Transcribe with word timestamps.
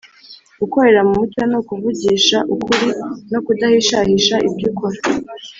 Gukorera 0.61 0.99
mu 1.07 1.13
mucyo 1.19 1.41
ni 1.49 1.55
ukuvugisha 1.59 2.37
ukuri 2.53 2.87
no 3.31 3.39
kudahishahisha 3.45 4.35
ibyo 4.47 4.65
ukora. 4.71 4.99